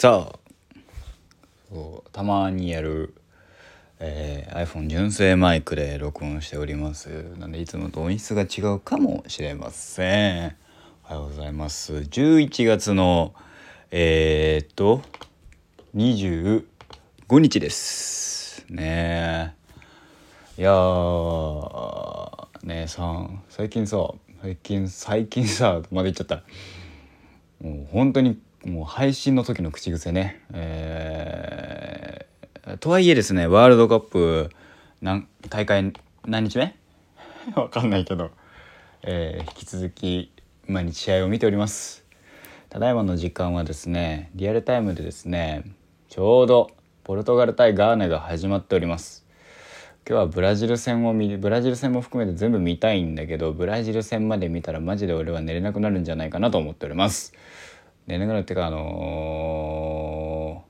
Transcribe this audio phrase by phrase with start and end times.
[0.00, 0.38] さあ
[1.72, 2.10] そう。
[2.12, 3.14] たまにやる、
[3.98, 7.08] えー iPhone 純正マイクで録音しております。
[7.36, 10.56] なんでいつもと音質が違うかもしれません。
[11.02, 11.94] おはようございます。
[11.94, 13.34] 11月の
[13.90, 15.02] えー、っと
[15.96, 16.62] 25
[17.40, 18.64] 日です。
[18.70, 19.56] ね。
[20.58, 23.96] えいやーねえさん最近さ
[24.42, 26.44] 最近最近さまだ言っちゃった。
[27.60, 34.50] もう本当にもう配信の時の口癖ね、えーとはいえですねワールドカップ
[35.00, 35.92] なん大会
[36.26, 36.76] 何日目？
[37.56, 38.30] わかんないけど、
[39.02, 40.30] えー引き続き
[40.66, 42.04] 毎日試合を見ております。
[42.68, 45.64] ただいまの時間はですねリアルタイムでですね
[46.10, 46.70] ちょうど
[47.04, 49.24] ポルトガル対ガーナが始まっております。
[50.06, 57.32] 今日はブラジル戦を見ブラジル戦も含めて全部見たいんだけどブラジル戦まで見たらマジで俺は寝れなくなるんじゃないかなと思っております。
[58.08, 60.68] 寝なくなるっていうかあのー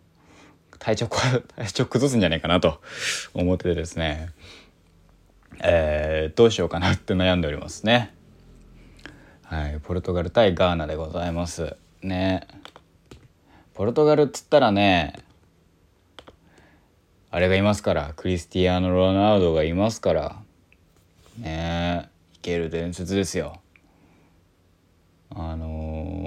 [0.80, 1.06] 体調
[1.56, 2.80] 体調崩すんじゃないかなと
[3.34, 4.30] 思っててですね。
[5.60, 8.14] えーどうしようかなって悩んでおりますね。
[9.44, 11.76] はいポルトガル対ガーナでございます。
[12.02, 12.46] ね。
[13.74, 15.14] ポルトガルっつったらね
[17.30, 20.42] あれがいますからクリスティアーノ・ロナウドがいますから
[21.38, 23.60] ねえいける伝説ですよ。
[25.30, 26.17] あのー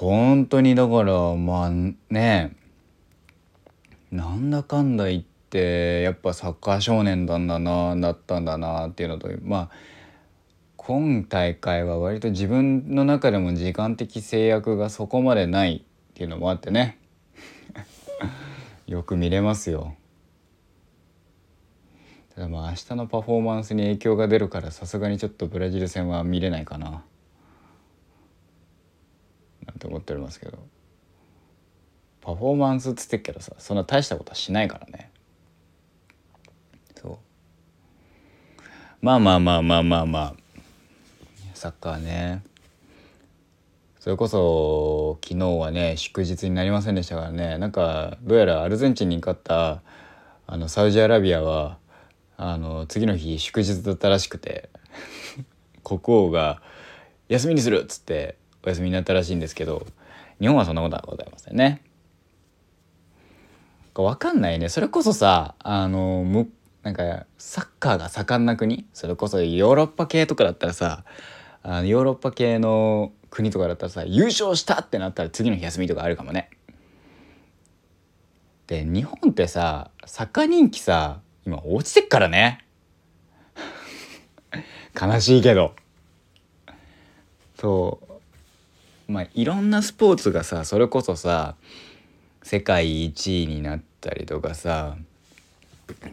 [0.00, 1.70] 本当にだからまあ
[2.08, 2.54] ね
[4.12, 9.70] なんだかんだ言ってやっぱサッカー少年なんだなだったんだなっていうのとまあ
[10.76, 16.96] 今大会は割と自分の中でも時間的制約がそこまでないっていうのもあってね
[18.86, 19.96] よく見れますよ。
[22.36, 27.02] ただまあ明日のパフォーマンスに影響が出るからさすがにちょっとブラジル戦は見れないかな
[29.78, 30.58] なんて思っておりますけど。
[32.20, 35.12] パフォーマンスっつってっけどさそんな大したことはしないからね。
[37.00, 37.18] そう。
[39.00, 40.34] まあまあまあまあまあまあ。
[41.54, 42.42] サッカーね。
[44.00, 47.56] それこそ昨日はね祝日になりませんでしたからね。
[47.58, 49.82] なんかどうやらアルゼンチンに勝った
[50.48, 51.78] あのサウジアラビアは
[52.36, 54.70] あの次の日祝日だったらしくて。
[55.84, 56.60] 国王が
[57.30, 59.86] 「休みにする!」っつってお休みになったらしいんですけど
[60.40, 61.82] 日本はそんなことはございませんね。
[63.94, 66.48] わかんないねそれこそさあのむ
[66.82, 71.04] なんかサッカーが盛んな国それこそヨーロッパ系とかだったらさ
[71.62, 76.50] あのヨーロッパ系の国とかだったらさ優勝したってなったら次の日休みとかあるかもね。
[78.68, 82.64] で日本ってさサッカー人気さ今落ちてっからね
[85.00, 85.74] 悲しいけど
[87.58, 88.07] そう
[89.08, 91.56] まあいろんなスポーツがさそれこそさ
[92.42, 94.96] 世界一位になったりとかさ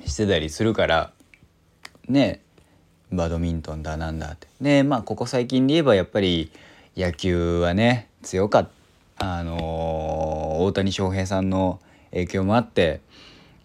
[0.05, 1.11] してたりするから
[2.07, 2.41] ね
[3.11, 4.47] バドミントンだなんだって。
[4.59, 6.51] でまあここ最近で言えばやっぱり
[6.97, 8.69] 野球はね強かった。
[9.17, 11.79] あのー大谷翔平さんの
[12.11, 12.99] 影響もあって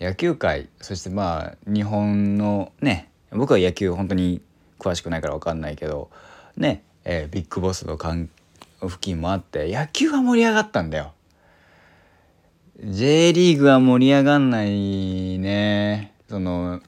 [0.00, 4.42] 野球界そしてまあ日本のね僕は野球本当に
[4.78, 6.08] 詳しくないから分かんないけど
[6.56, 8.28] ね、えービッグボスの関
[8.88, 11.12] 付近もあって野球は盛り上がったんだよ。
[12.82, 16.80] J リーグは盛り上がんないねその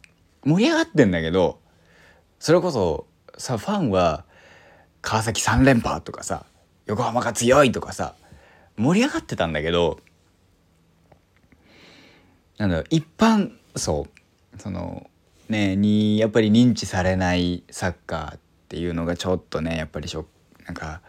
[0.43, 1.61] 盛り上がってんだけど
[2.39, 4.25] それこそさファンは
[5.03, 6.47] 川崎3連覇とかさ
[6.87, 8.15] 横浜が強いとかさ
[8.79, 10.01] 盛り上がってたんだけど
[12.57, 14.07] なんだろ一般層
[14.57, 15.11] その
[15.51, 20.29] ねにやっぱり認知されないサッカーっていうのがちょっとねやっぱりショック
[20.67, 21.01] なんか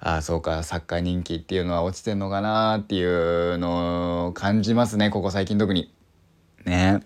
[0.00, 5.92] ああそうかサッカー人気っていうのは落ちてんのかなっていうのを感じますねここ最近特に。
[6.64, 7.00] ね。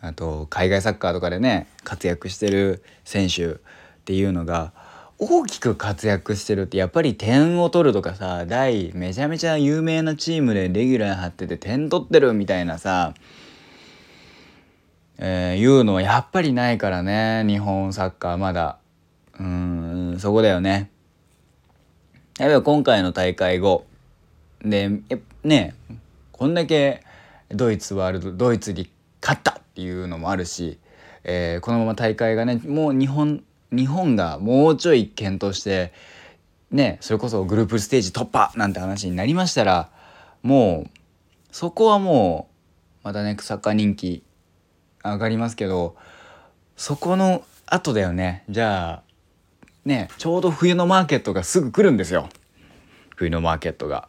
[0.00, 3.56] あと海外サッカーとかでね活躍してる選手っ
[4.04, 4.72] ていうのが
[5.18, 13.14] 大きく活躍してるってやっぱり点を取るとかさ大めちゃめちゃ有名なチームでレギュラー張ってて点取ってるみたいなさ、
[15.18, 18.78] えーいうのはやっぱりないからね日本サッカーまだ
[19.38, 19.46] うー
[20.18, 20.90] そこだよね。
[22.38, 23.84] 例えば今回の大会後
[24.64, 24.90] で
[25.44, 25.74] ね
[26.32, 27.02] こんだけ
[27.50, 30.78] ドイツワールドドイツに勝ったっていうのもあるし、
[31.24, 35.92] えーこのまま大会がねもう日本日本がもうちょい検討して
[36.70, 39.90] ねそれこそグループステージ突破なんて話になりましたら
[40.42, 40.90] もう
[41.50, 42.48] そこはも
[43.02, 44.22] うまたねサッカー人気
[45.04, 45.96] 上がりますけど
[46.76, 49.11] そこの後だよねじゃあ
[49.84, 52.28] ねちょうど冬のマーケットがすぐ来るんですよ。
[53.16, 54.08] 冬のマーケットが。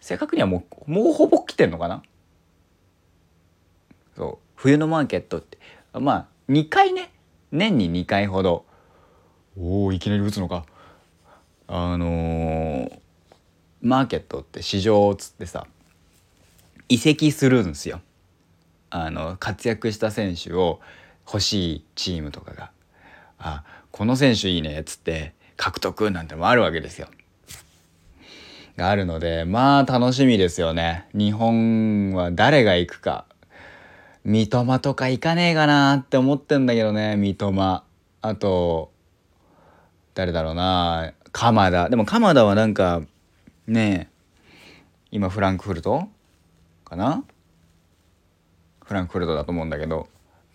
[0.00, 2.02] 正確にはもうもうほぼ来てんのかな？
[4.16, 4.46] そう。
[4.56, 5.58] 冬のマーケットって。
[5.92, 7.12] まあ2回ね。
[7.52, 8.64] 年に2回ほど。
[9.58, 10.64] おおいきなり打つのか。
[11.66, 12.98] あのー、
[13.82, 15.66] マーケットって市場つってさ
[16.88, 18.00] 移籍するんですよ。
[18.90, 20.80] あの活躍した選手を
[21.26, 22.72] 欲しいチームとかが
[23.38, 27.08] 「あこの選手いいね」っつって獲得なんてもあるわけですよ。
[28.76, 31.06] があるのでまあ楽しみですよね。
[31.12, 33.26] 日本は誰が行くか。
[34.24, 37.82] 三笘とか行かねえかなって思ってんだけどね三笘。
[38.22, 38.92] あと
[40.14, 41.12] 誰だろうな。
[41.32, 41.88] 鎌田。
[41.88, 43.02] でも鎌田はなんか
[43.66, 44.14] ねえ
[45.10, 46.08] 今フランクフルト
[46.84, 47.24] かな？
[48.84, 50.08] フランクフルトだと思うんだけど。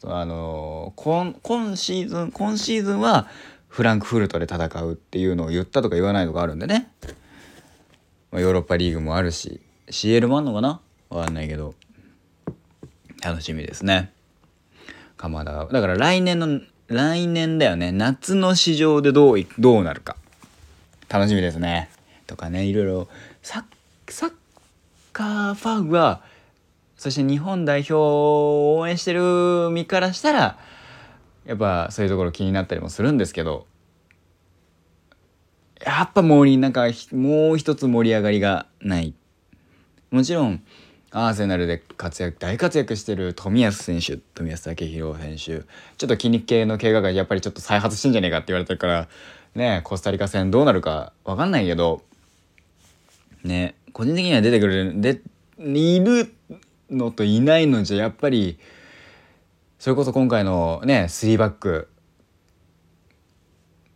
[0.07, 3.27] あの今今シーズン今シーズンは
[3.67, 6.91] フランクフルトで戦うっていうのを言ったとか言わないとかあるんでね、
[8.31, 10.79] まあ、ヨーロッパリーグもあるし CL もあんのかな？
[11.09, 11.75] わかんないけど。
[13.23, 14.11] 楽しみですね。
[15.17, 17.91] 鎌田だから来年の来年だよね。
[17.91, 20.15] 夏の市場でどうどうなるか。
[21.09, 21.89] 楽しみですね。
[22.27, 23.07] とかねいろいろ。
[23.41, 24.33] サッ
[25.13, 26.21] カーファンは
[26.97, 30.59] そして日本代表を応援してる身からしたら
[31.45, 33.67] やっぱそういうところ気になったりもするんですけど
[35.85, 39.13] やっぱもうなんかもう一つ盛り上がりがない。
[40.09, 40.63] もちろん
[41.11, 45.63] アーセナルで活躍大活躍してる冨安選手冨安健洋選手ちょっ
[45.97, 49.07] と筋肉系の怪我がやっぱりちょっと再発してんじゃねえかって言われてるから
[49.55, 52.01] ねコスタリカ戦どうなるか分かんないけど
[53.43, 55.21] ね個人的には出てくるで
[55.59, 56.34] いる
[56.89, 58.59] のといないのじゃやっぱり
[59.79, 61.89] それこそ今回のね3バック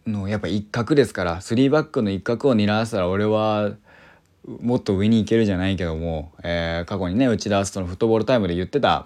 [0.08, 3.72] のやっぱ一角ですから3バックの一角を担わせたら俺は
[4.62, 9.06] もっと上に行けるじゃないけども、えー、過去にね内田篤人のフットボールタイムで言ってた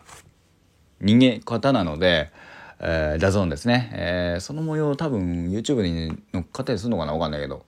[1.01, 2.31] 人間方なので、
[2.80, 7.65] えー、ダゾーンですね、えー、その模様多分 YouTube に乗っかったりするのかな分かんないけど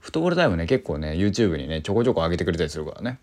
[0.00, 3.18] フットボールタイムね結構ね YouTube にねちょこちょこ上げてくれたりするからね。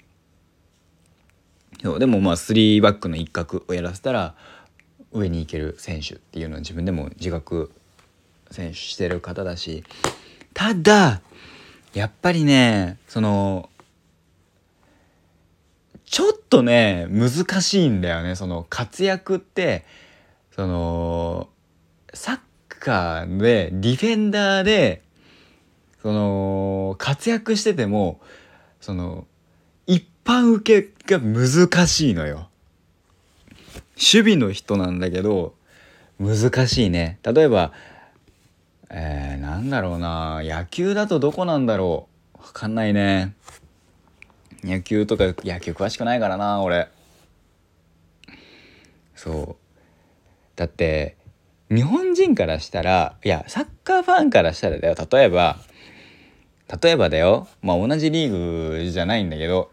[1.81, 4.35] そうでもまあ3バックの一角をやらせたら
[5.11, 7.71] 上に行ける選手っていうのは自分でも自覚
[8.51, 9.83] 選手してる方だし
[10.53, 11.21] ただ
[11.93, 13.69] やっぱりねその
[16.05, 18.35] ちょっとね難しいんだよね。
[18.35, 19.85] その活躍って
[20.51, 21.49] その
[22.13, 25.01] サッカーでディフェンダーで
[26.01, 28.21] その活躍してても
[28.79, 29.25] その
[30.25, 32.49] 般受けが難しいのよ。
[33.95, 35.55] 守備の人なんだけど
[36.19, 37.19] 難しいね。
[37.23, 37.71] 例えば
[38.89, 40.41] えー、なんだろうな。
[40.43, 42.37] 野球だとどこなんだろう。
[42.39, 43.35] わかんないね。
[44.63, 46.89] 野球とか野球詳しくないからな俺。
[49.15, 49.65] そう。
[50.55, 51.17] だって
[51.69, 54.95] 日本人からしたらいやサッカーファンからしたらだよ。
[55.11, 55.57] 例えば
[56.81, 57.47] 例えばだよ。
[57.61, 59.71] まあ同じリーグじゃないんだけど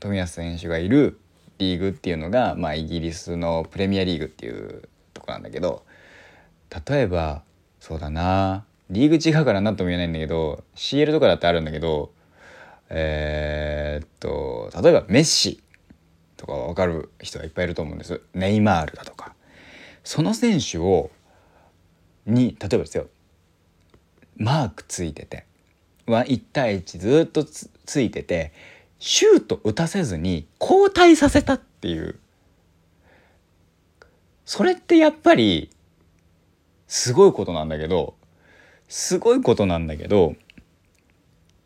[0.00, 1.18] 冨安選手がいる
[1.58, 5.84] リーグっていうのが、まあ、イギリスのプレミアリーグっていうとこなんだけど
[6.88, 7.42] 例えば
[7.80, 12.10] そうだなリーグ違うから何とも言えないんだけど CL とかだってあるんだけど
[12.88, 15.62] えー、っと例えばメッシ
[16.36, 18.20] とか分かる人がいっぱいいると思うんです。
[18.34, 19.34] ネイマールだとか。
[20.04, 21.10] その選手を
[22.26, 23.08] に例えばですよ
[24.36, 25.46] マークついてて
[26.06, 28.52] は1対1ずっとついてて
[28.98, 32.18] シュート打たせずに交代させたっていう。
[34.44, 35.70] それってやっぱり
[36.86, 38.14] すごいことなんだけど
[38.88, 40.36] すごいことなんだけど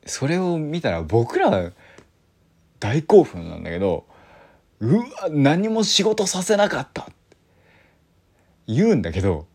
[0.06, 1.72] それを見たら僕ら
[2.78, 4.06] 大興奮なんだけど
[4.80, 7.02] うわ何も仕事させなかった。
[7.02, 7.12] って
[8.66, 9.46] 言うんだけど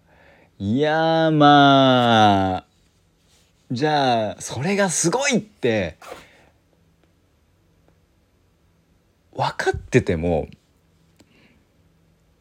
[0.59, 2.65] いやまあ
[3.71, 5.97] じゃあそれがすごいって
[9.35, 10.47] 分かってても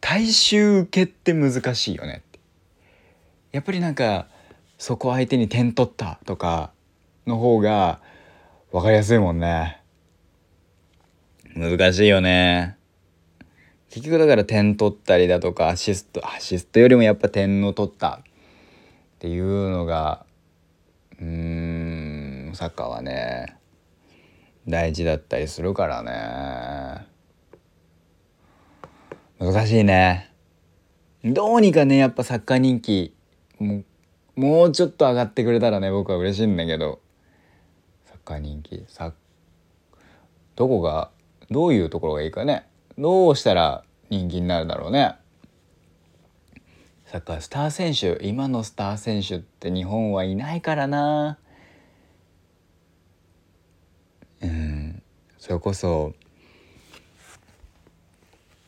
[0.00, 2.22] 大衆受けって難しいよね。
[3.52, 4.28] やっぱりなんか
[4.78, 6.72] そこ相手に点取ったとか
[7.26, 8.00] の方が
[8.70, 9.80] 分かりやすいもんね。
[11.56, 12.76] 難しいよね。
[13.90, 18.20] 結局だから点取ったりだとかアシストアシストよりもやっぱ点を取った。
[18.20, 20.26] っていうのが
[21.20, 23.56] うんサッカーはね。
[24.66, 27.06] 大事だったりするからね。
[29.38, 30.32] 難しいね。
[31.24, 33.14] どうにかねやっぱサッカー人気
[33.58, 33.82] も
[34.36, 37.00] うもうちょっと上がってくれたらね僕は嬉しいんだけど。
[38.06, 39.12] サッカー人気サ
[40.56, 41.10] どこが
[41.50, 42.66] どういうところがいいかね。
[42.96, 45.16] どうしたら人気になるだろうね。
[47.14, 51.38] サッカースター選手今のスター選手って日本はいないからな
[54.42, 55.02] うん
[55.44, 56.14] それこそ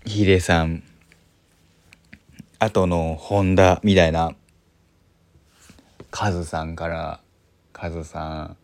[0.04, 0.83] ヒデさん
[2.59, 4.35] あとの本田みたいな
[6.11, 7.21] カズさんから
[7.73, 8.56] カズさん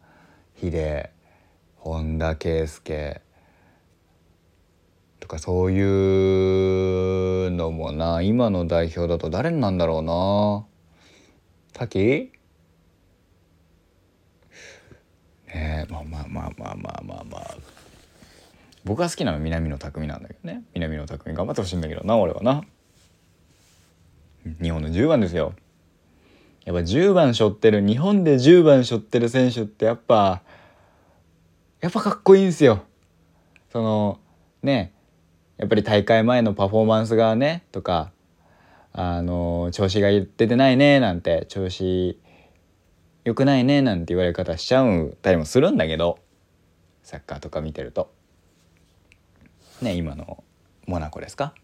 [0.56, 1.10] ヒデ
[1.76, 3.22] 本田圭佑
[5.18, 10.66] とかそういうのもな今の代表だと誰なんだろうな。
[11.72, 12.30] 滝？
[15.46, 17.71] ねえまあまあまあまあまあまあまあ。
[18.84, 20.64] 僕が好きなのは南野拓実なんだけどね。
[20.74, 22.62] 南野拓実頑張ってほしいんだけどな俺はな。
[24.60, 25.54] 日本の10番ですよ。
[26.64, 30.42] やっぱ10番背負ってる日本で10番背負ってる選手ってやっぱ
[31.80, 32.82] やっぱかっこいいんすよ。
[33.70, 34.18] その
[34.62, 34.92] ね
[35.58, 38.12] やっぱり大会前のパフォーマンスがねとか
[38.92, 42.20] あの調子が出てないねなんて調子
[43.24, 46.18] 良くないねなんて言われ方しちゃうたりもするんだけど
[47.02, 48.12] サッカーとか見てると。
[49.82, 50.42] ね今の
[50.86, 51.54] モナコですか？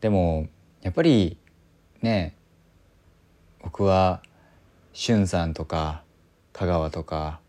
[0.00, 0.48] でも
[0.82, 1.38] やっぱり
[2.02, 2.34] ね
[3.62, 4.22] 僕は
[4.92, 6.02] しゅんさんとか
[6.52, 7.40] 香川とか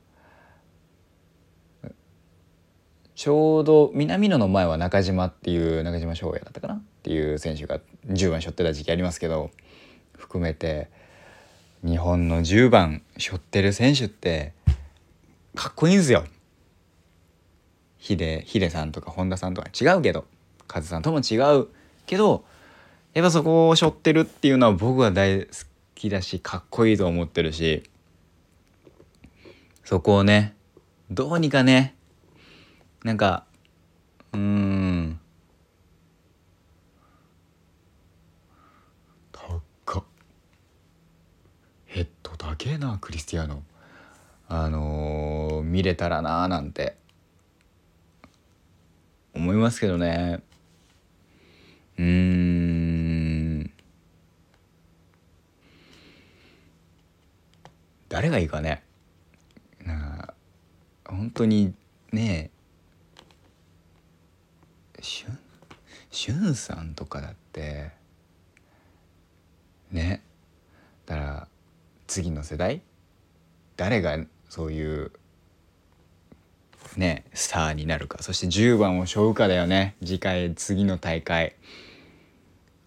[3.15, 6.75] ちょうど南野の前は中島っていう中島翔也だったかな？
[6.75, 9.49] っていう選手が10番背負ってた時期ありますけど
[10.17, 10.89] 含めて
[11.83, 14.53] 日本の10番背負ってる選手って
[15.55, 16.25] かっこいいんですよ。
[17.97, 20.25] ヒデヒデさんとか本田さんとか違うけど
[20.67, 21.67] カズさんとも違う
[22.05, 22.45] けど
[23.13, 25.51] やっぱそこを背負ってるっていうのは僕は大好
[25.95, 27.83] きだしかっこいいと思ってるし
[29.83, 30.55] そこをね
[31.09, 31.95] どうにかね
[33.03, 33.47] なんか
[34.33, 35.19] うん。
[39.31, 40.03] 高っ。
[41.85, 43.63] ヘッド高えなクリスティアーノ。
[44.49, 46.97] あのー、見れたらなーなんて。
[49.37, 50.41] 思いますけどね。
[51.97, 53.71] うーん。
[58.09, 58.83] 誰がいいかね。
[59.85, 60.33] な
[61.05, 61.73] あ本当に
[62.11, 62.49] ね
[65.01, 65.39] しゅん
[66.09, 67.91] しゅんさんとかだって
[69.91, 70.23] ね
[71.05, 71.47] だから
[72.07, 72.81] 次の世代
[73.77, 74.17] 誰が
[74.49, 75.11] そういう
[76.97, 78.21] ねスターになるか。
[78.21, 79.95] そして10番を背負うかだよね。
[80.03, 81.55] 次回次の大会。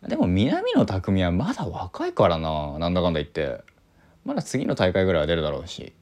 [0.06, 2.78] でも南野拓実はまだ若いからな。
[2.78, 3.62] なんだかんだ言って。
[4.24, 5.92] まだ次の大会ぐらいは出るだろうし。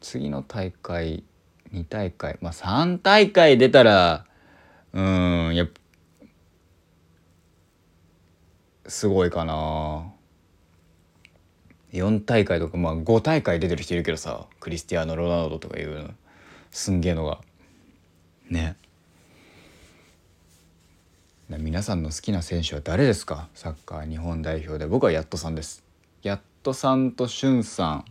[0.00, 1.24] 次の大会
[1.72, 2.38] 2大会。
[2.40, 4.26] まあ3大会出たら
[4.92, 5.80] うんやっぱ
[8.86, 10.12] すごいかな。
[11.92, 16.10] 4大会とかまあ5大会出てる人いるけどさクリスティアーノ・ロナウドとかいう
[16.70, 17.40] すんげえのが。
[18.50, 18.76] ね。
[21.48, 23.48] 皆さんの好きな選手は誰ですか？
[23.54, 24.86] サッカー日本代表で。
[24.86, 25.82] 僕はヤットさんです。
[26.22, 28.04] ヤットさんとしゅんさん。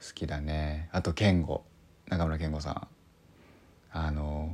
[0.00, 0.88] 好きだね。
[0.90, 1.62] あと健吾。
[2.08, 2.88] 中村健吾さん。
[3.92, 4.52] あの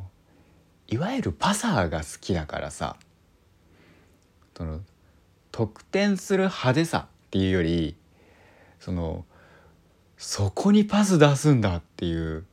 [0.89, 2.97] いわゆるパサーが好きだからさ。
[4.55, 4.81] その
[5.57, 7.97] 得点する派手さっていうより
[8.79, 9.25] その
[10.19, 12.45] そこにパス出すんだっていう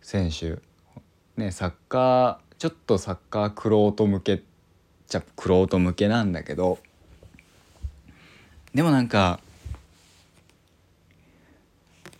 [0.00, 0.58] 選手。
[1.36, 4.42] ねサッカーちょっとサッカークロート向け
[5.06, 6.78] じゃクロート向けなんだけど。
[8.72, 9.38] でもなんか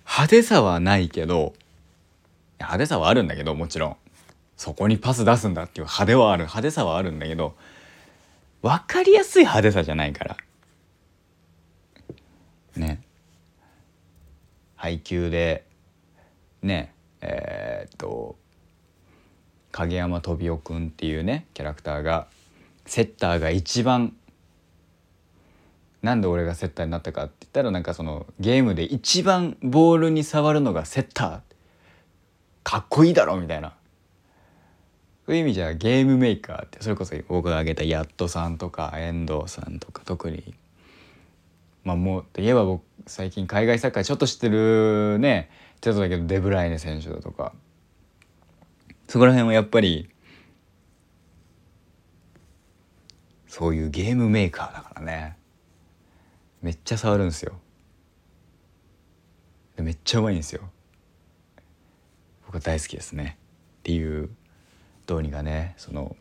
[0.04, 1.54] 派手さはないけど
[2.58, 3.96] 派手さはあるんだけどもちろん。
[4.58, 7.56] そこにパス出すんだっていう派手はある派手さはあるんだけど
[8.62, 10.36] 分かりやすい派手さじゃないから。
[12.76, 13.02] ね。
[14.76, 15.64] 配給で
[16.62, 18.36] ねえー、っと
[19.72, 22.28] 影山飛雄くんっていうねキャラクターが
[22.86, 24.14] セッターが一番
[26.02, 31.40] なんで俺がセッターになったかって言ったらなんかそのゲームで一番ボールに触るのがセッター。
[32.62, 33.77] かっこいいだろみたいな。
[35.28, 40.54] そういう意味じゃゲームメーカーってそれこそ僕が挙げたヤットさんとか遠藤さんとか特に。
[41.84, 45.50] まあもうといえば僕最近海外サッカーちょっと知ってるね
[45.82, 47.52] ちょっとだけどデブライネ選手だとか。
[49.06, 50.08] そこら辺はやっぱり
[53.48, 55.36] そういうゲームメーカーだからね。
[56.62, 57.60] めっちゃ触るんですよ。
[59.76, 60.62] めっちゃうまいんですよ。
[62.46, 63.36] 僕は大好きですね。
[63.80, 64.30] っていう。
[65.08, 66.14] どうにかねその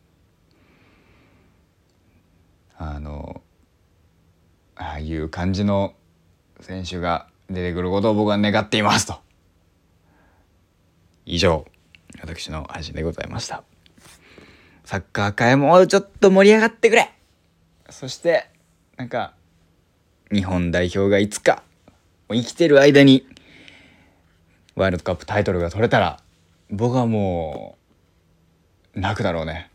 [2.78, 3.42] あの
[4.78, 5.94] ああいう感じの
[6.62, 9.20] 選手が出てくることを僕は願っていますと。
[11.26, 11.66] 以上
[12.22, 13.64] 私の配信でございました。
[14.86, 17.12] サッカー界もうちょっと盛り上がってくれ。
[17.90, 18.50] そして
[18.96, 19.34] なんか
[20.32, 21.62] 日本代表がいつか
[22.30, 23.28] 生きてる間に
[24.76, 26.22] ワールドカップタイトルが取れたら
[26.70, 27.87] 僕はもう
[28.98, 29.70] 泣くだろうね。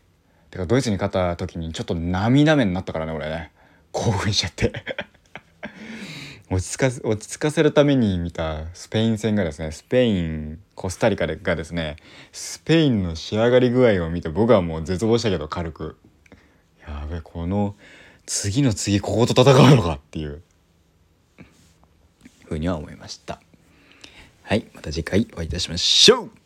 [0.51, 3.51] てかドイツに勝った時にちょっと涙目になったからね俺ね。
[3.91, 4.71] 興奮しちゃって。
[6.51, 11.95] 落ち着かせ落ち着かせるために見たスペイン戦がですねスペインコスタリカがですね
[12.31, 15.97] スペインの仕上がり具合を見て僕はもう絶望したけど軽く。
[16.85, 17.75] やべこの
[18.25, 20.41] 次の次ここと戦うのかっていう。
[22.43, 23.41] ふうには思いました。
[24.43, 26.42] はいまた次回お会いいたしましょう。